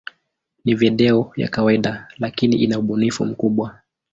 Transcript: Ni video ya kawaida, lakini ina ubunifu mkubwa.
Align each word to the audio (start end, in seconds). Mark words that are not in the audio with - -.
Ni 0.65 0.75
video 0.75 1.31
ya 1.35 1.47
kawaida, 1.47 2.07
lakini 2.19 2.55
ina 2.55 2.79
ubunifu 2.79 3.25
mkubwa. 3.25 3.79